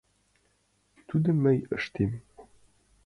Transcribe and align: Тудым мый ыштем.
Тудым 1.07 1.37
мый 1.45 1.57
ыштем. 1.77 2.11